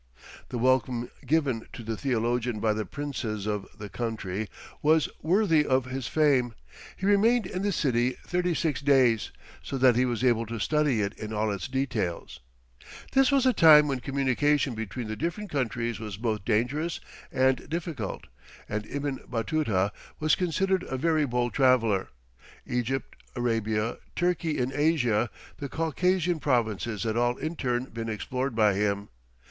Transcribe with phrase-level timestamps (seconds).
[0.49, 4.49] The welcome given to the theologian by the princes of the country
[4.81, 6.55] was worthy of his fame;
[6.97, 9.29] he remained in the city thirty six days,
[9.61, 12.39] so that he was able to study it in all its details.
[13.11, 16.99] This was a time when communication between the different countries was both dangerous
[17.31, 18.25] and difficult,
[18.67, 22.09] and Ibn Batuta was considered a very bold traveller.
[22.65, 28.73] Egypt, Arabia, Turkey in Asia, the Caucasian provinces had all in turn been explored by
[28.73, 29.09] him.